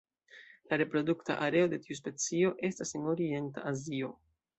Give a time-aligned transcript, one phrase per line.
[0.69, 4.11] La reprodukta areo de tiu specio estas en Orienta Azio.